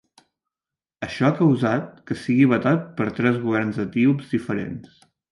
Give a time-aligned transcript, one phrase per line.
[1.07, 4.97] Això ha causat que sigui vetat per tres governs etíops diferents.